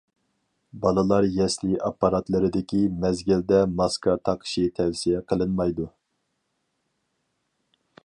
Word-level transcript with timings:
بالىلار 0.85 1.27
يەسلى 1.35 1.77
ئاپپاراتلىرىدىكى 1.89 2.81
مەزگىلىدە 3.05 3.61
ماسكا 3.83 4.19
تاقىشى 4.31 4.67
تەۋسىيە 4.81 5.23
قىلىنمايدۇ. 5.33 5.89